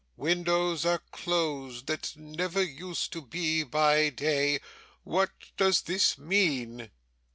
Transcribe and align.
'Windows 0.17 0.83
are 0.83 0.97
closed 1.11 1.85
that 1.85 2.15
never 2.17 2.63
used 2.63 3.13
to 3.13 3.21
be 3.21 3.61
by 3.61 4.09
day. 4.09 4.59
What 5.03 5.29
does 5.57 5.83
this 5.83 6.17
mean? 6.17 6.89